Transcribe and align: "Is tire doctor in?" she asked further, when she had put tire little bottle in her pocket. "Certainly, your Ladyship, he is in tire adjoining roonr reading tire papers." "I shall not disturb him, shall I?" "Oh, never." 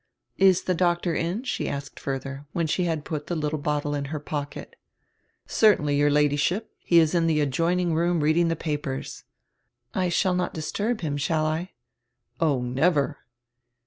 "Is 0.39 0.61
tire 0.63 0.73
doctor 0.75 1.13
in?" 1.13 1.43
she 1.43 1.69
asked 1.69 1.99
further, 1.99 2.47
when 2.53 2.65
she 2.65 2.85
had 2.85 3.05
put 3.05 3.27
tire 3.27 3.37
little 3.37 3.59
bottle 3.59 3.93
in 3.93 4.05
her 4.05 4.19
pocket. 4.19 4.75
"Certainly, 5.45 5.95
your 5.95 6.09
Ladyship, 6.09 6.71
he 6.79 6.97
is 6.99 7.13
in 7.13 7.27
tire 7.27 7.43
adjoining 7.43 7.91
roonr 7.93 8.19
reading 8.19 8.47
tire 8.49 8.55
papers." 8.55 9.25
"I 9.93 10.09
shall 10.09 10.33
not 10.33 10.55
disturb 10.55 11.01
him, 11.01 11.17
shall 11.17 11.45
I?" 11.45 11.73
"Oh, 12.39 12.63
never." 12.63 13.19